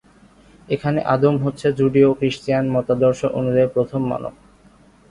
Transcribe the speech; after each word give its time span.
এখানে 0.69 0.99
আদম 1.05 1.35
হচ্ছে 1.37 1.67
জুডিও-ক্রিশ্চিয়ান 1.79 2.65
মতাদর্শ 2.75 3.21
অনুযায়ী 3.39 3.69
প্রথম 3.75 4.01
মানব। 4.11 4.33